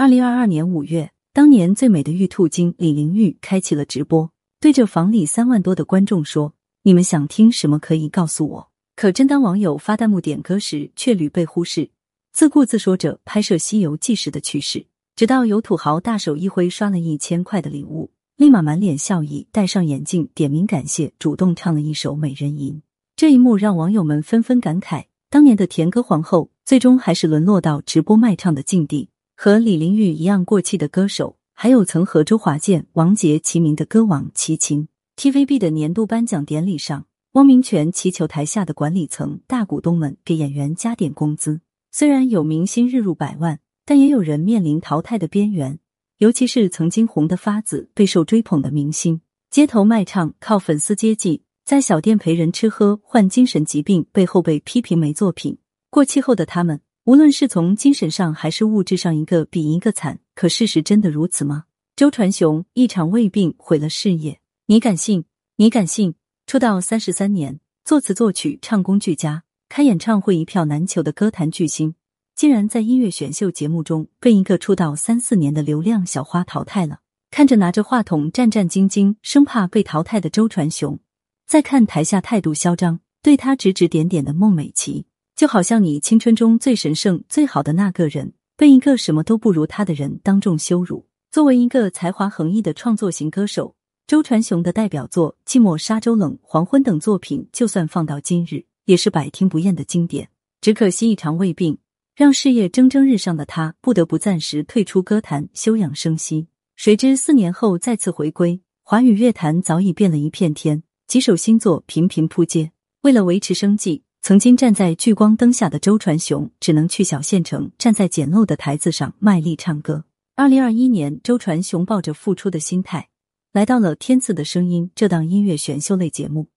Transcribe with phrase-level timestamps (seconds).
[0.00, 11.90] 二零二二年五月，当年最美的玉兔精李玲玉开启了直播，对着房里三万多的观众说：“你们想听什么可以告诉我。”可真当网友发弹幕点歌时，却屡被忽视，
[12.32, 14.86] 自顾自说着拍摄《西游记》时的趣事。
[15.16, 22.72] 直到有土豪大手一挥刷了一千块的礼物，立马满脸笑意，戴上眼镜点名感谢，主动唱了一首《美人吟》。
[23.16, 29.09] 这一幕让网友们纷纷感慨：当年的甜歌皇后，最终还是沦落到直播卖唱的境地。
[29.42, 34.86] 和李玲玉一样过气的歌手，还有曾和周华健、王杰齐名的歌王齐秦。
[35.16, 41.62] TVB 的年度颁奖典礼上，汪明荃祈求台下的管理层、大股东们给演员加点工资。
[41.90, 45.78] 虽然有明星日入百万，但也有人面临淘汰的边缘。
[46.18, 51.44] 尤其是曾经红得发紫、备受追捧的明星，街头卖唱，靠粉丝接济。
[51.64, 55.56] 在小店陪人吃喝，患精神疾病，背后被批评没作品。
[55.88, 60.20] 过气后的他们，无论是从精神上还是物质上，一个比一个惨。
[60.34, 61.64] 可事实真的如此吗？
[61.96, 65.24] 周传雄一场胃病毁了事业，你敢信？
[65.56, 66.14] 你敢信？
[66.46, 71.94] 出道三十三年，作词作曲唱功俱佳，开演唱会一票难求的歌坛巨星，
[72.34, 77.00] 竟然在音乐选秀节目中被一个出道三四年的流量小花淘汰了。
[77.30, 80.98] 看着拿着话筒战战兢兢，生怕被淘汰的周传雄。
[81.46, 85.06] 再看台下态度嚣张、对他指指点点的孟美岐，
[85.40, 91.06] 就好像你青春中最神圣、最好的那个人，被一个什么都不如他的人当众羞辱。
[91.30, 93.74] 作为一个才华横溢的创作型歌手，
[94.06, 100.28] 周传雄的代表作《寂寞沙洲冷》《黄昏》等作品，就算放到今日，也是百听不厌的经典。
[100.60, 101.78] 只可惜一场胃病，
[102.14, 106.48] 让事业蒸蒸日上的他不得不暂时退出歌坛休养生息。
[106.76, 110.82] 谁知四年后再次回归，华语乐坛早已变了一片天。
[111.06, 120.04] 几首新作频频扑街，为了维持生计，曾经站在聚光灯下的周传雄只能去小县城，站在简陋的台子上卖力唱歌。
[120.36, 123.08] 二零二一年，周传雄抱着复出的心态，
[123.52, 126.48] 来到了《天赐的声音》这档音乐选秀类节目，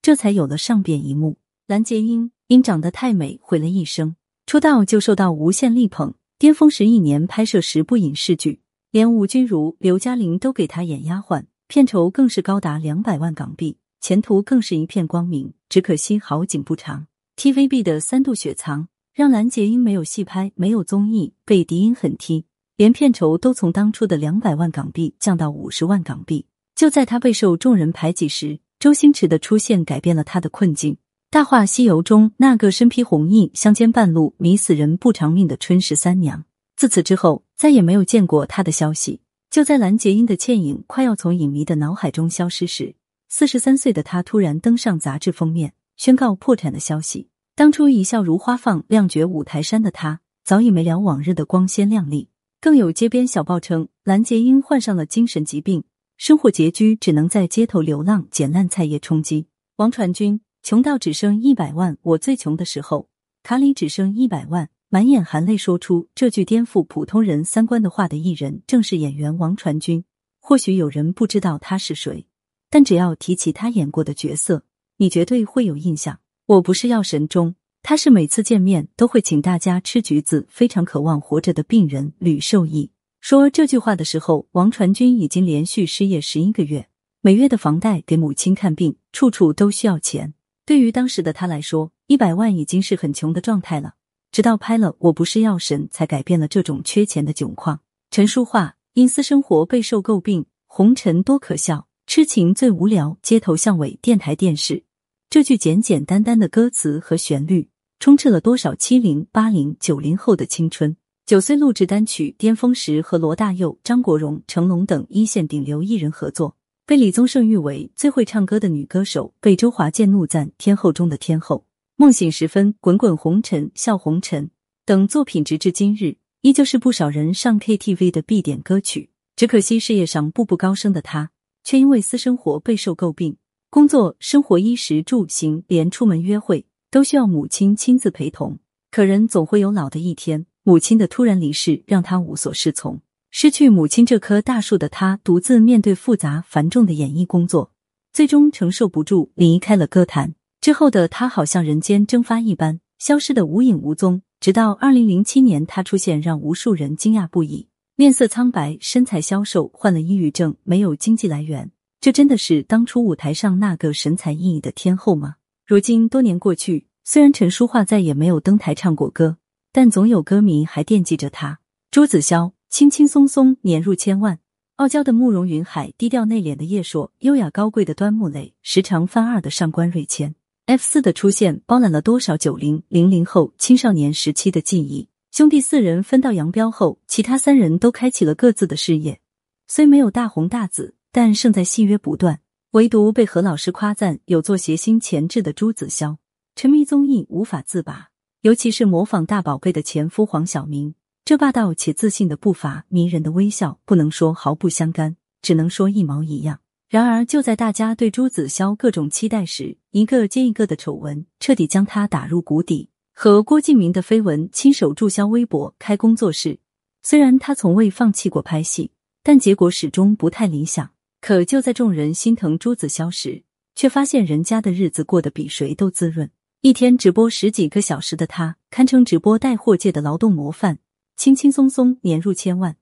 [0.00, 1.36] 这才有了上边一幕。
[1.66, 4.16] 蓝洁瑛因长得太美毁了一生，
[4.46, 13.76] 出道就受到无限力捧，巅峰时一年拍摄十部影视剧，连吴君如、刘嘉玲都给他演丫鬟，片酬更是高达两百万港币。
[14.00, 17.06] 前途更是一片光明，只可惜好景不长。
[17.40, 22.44] TVB 的三度雪藏让蓝洁瑛没有戏拍，没有综艺，被敌影狠踢，
[22.76, 26.44] 连片酬都从当初的两百万港币降到五十万港币。
[26.74, 30.92] 就在他备受众人排挤时，周星驰的出现改变了他的困境。
[31.30, 36.44] 《大话西游》中那个身披红衣、相间半路迷死人不偿命的春十三娘，
[36.76, 39.22] 自此之后再也没有见过他的消息。
[39.48, 42.96] 就在蓝洁瑛的倩影快要从影迷的脑海中消失时。
[43.30, 47.28] 四十三岁的他突然登上杂志封面，宣告破产的消息。
[47.54, 52.30] 当初一笑如花放、亮绝五台山的他，早已没了往日的光鲜亮丽。
[52.58, 55.84] 更有街边小报称，蓝洁瑛患上了精神疾病，
[56.16, 59.48] 生活拮据，只能在街头流浪，捡烂菜叶充饥。
[59.76, 63.10] 王传君穷到只剩一百万，我最穷的时候，
[63.42, 70.02] 卡里只剩一百万，满眼含泪说出这句颠覆普通人三观的话的艺人，正是演员王传君。
[70.40, 72.26] 或许有人不知道他是谁。
[72.70, 74.64] 但只要提起他演过的角色，
[75.00, 76.20] 你绝对会有印象。
[76.44, 82.90] 我不是药神中，他是每次见面都会请大家吃橘子，非常渴望活着的病人吕受益。
[83.18, 86.86] 说这句话的时候，王传君已经连续失业十一个月，
[87.22, 90.34] 每月的房贷、给母亲看病，处处都需要钱。
[90.66, 93.94] 对于当时的他来说，一百万已经是很穷的状态了。
[94.30, 97.80] 直到拍了《我不是药神》，才改变了这种缺钱的窘况。
[98.10, 101.86] 陈淑桦因私生活备受诟病，红尘多可笑。
[102.06, 104.82] 痴情最无聊，街头巷尾，电台电视，
[105.30, 107.68] 这句简简单单的歌词和旋律，
[108.00, 110.96] 充斥了多少七零、八零、九零后的青春。
[111.24, 121.64] 九岁录制单曲巅峰时，和罗大佑、张国荣、成龙等一线顶流艺人合作，被李宗盛誉为最会唱歌的女歌手，被周华健怒赞天后中的天后。
[121.94, 124.50] 梦醒时分、滚滚红尘、笑红尘
[124.84, 129.10] 等作品，直至今日，依旧是不少人上 KTV 的必点歌曲。
[129.36, 131.30] 只可惜事业上步步高升的他。
[131.62, 133.36] 却因为私生活备受诟病，
[133.72, 138.58] 工作、生活、衣食住行，连出门约会都需要母亲亲自陪同。
[138.90, 143.00] 可人总会有老的一天，母亲的突然离世让他无所适从。
[143.30, 147.70] 失去母亲这棵大树的他，独自面对复杂繁重的演艺工作，
[148.12, 150.34] 最终承受不住，离开了歌坛。
[150.60, 154.22] 之后的他，好像人间蒸发一般，消失的无影无踪。
[154.40, 157.68] 直到二零零七年，他出现，让无数人惊讶不已。
[157.94, 161.70] 面色苍白，身材消瘦，患了抑郁症，没有经济来源。
[162.00, 165.34] 这真的是当初舞台上那个神采奕奕的天后吗？
[165.66, 169.36] 如今多年过去，虽然陈淑桦再也没有登台唱过歌，
[169.70, 171.60] 但总有歌迷还惦记着她。
[171.90, 174.38] 朱子骁轻轻松松年入千万。
[174.76, 180.34] 傲娇的慕容云海，低调内敛的叶烁，优雅高贵的端木磊，时常翻二的上官瑞谦。
[180.64, 185.06] F 四的出现，包揽了多少九零零零后青少年时期的记忆？
[185.32, 189.20] 兄弟四人分道扬镳后，其他三人都开启了各自的事业，
[189.66, 192.40] 虽没有大红大紫，但胜在戏约不断。
[192.72, 196.18] 唯独被何老师夸赞有做谐星潜质的朱子骁，
[196.54, 198.10] 沉迷综艺无法自拔，
[198.42, 200.94] 尤其是模仿大宝贝的前夫黄晓明。
[201.24, 206.60] 这霸道且自信的步伐，迷人的微笑，不能说毫不相干，只能说一毛一样。
[206.88, 212.88] 然而，就在大家对朱子骁各种期待时，一个接一个的丑闻彻底将他打入谷底。
[213.12, 216.58] 和郭敬明的绯闻，亲手注销微博、开工作室。
[217.02, 218.92] 虽然他从未放弃过拍戏，
[219.22, 220.90] 但结果始终不太理想。
[221.20, 223.44] 可就在众人心疼朱子骁时，
[223.74, 226.30] 却发现人家的日子过得比谁都滋润。
[226.62, 230.78] 一天直播十几个小时的他，堪称直播带货界的劳动模范。
[231.16, 232.76] 轻轻松松年入千万，